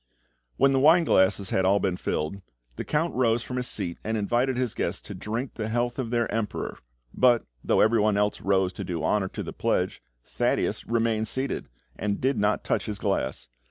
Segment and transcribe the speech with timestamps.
[0.57, 2.41] When the wine glasses had all been filled,
[2.75, 6.09] the Count rose from his seat and invited his guests to drink the health of
[6.09, 6.79] their Emperor;
[7.13, 12.19] but, though everyone else rose to do honour to the pledge, Thaddeus remained seated, and
[12.19, 13.49] did not touch his glass.